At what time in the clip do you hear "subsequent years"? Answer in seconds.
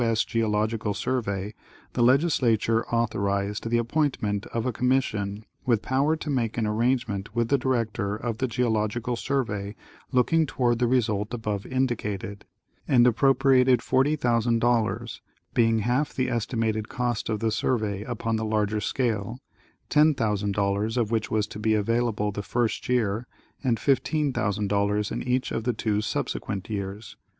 26.01-27.17